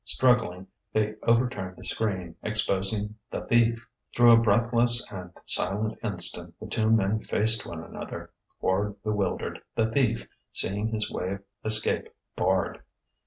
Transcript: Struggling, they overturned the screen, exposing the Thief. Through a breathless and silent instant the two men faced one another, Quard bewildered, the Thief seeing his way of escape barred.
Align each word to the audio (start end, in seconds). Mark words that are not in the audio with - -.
Struggling, 0.03 0.65
they 0.93 1.13
overturned 1.21 1.77
the 1.77 1.83
screen, 1.83 2.35
exposing 2.41 3.17
the 3.29 3.41
Thief. 3.41 3.87
Through 4.17 4.31
a 4.31 4.39
breathless 4.41 5.05
and 5.11 5.29
silent 5.45 5.99
instant 6.03 6.55
the 6.59 6.65
two 6.65 6.89
men 6.89 7.19
faced 7.19 7.67
one 7.67 7.83
another, 7.83 8.31
Quard 8.59 8.95
bewildered, 9.03 9.61
the 9.75 9.91
Thief 9.91 10.27
seeing 10.51 10.87
his 10.87 11.11
way 11.11 11.33
of 11.33 11.41
escape 11.63 12.07
barred. 12.35 12.81